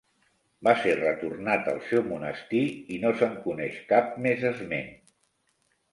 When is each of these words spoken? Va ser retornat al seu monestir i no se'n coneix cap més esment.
Va 0.67 0.71
ser 0.85 0.93
retornat 0.99 1.69
al 1.73 1.77
seu 1.91 2.01
monestir 2.07 2.63
i 2.97 2.99
no 3.07 3.13
se'n 3.21 3.39
coneix 3.47 3.77
cap 3.93 4.19
més 4.27 4.49
esment. 4.55 4.91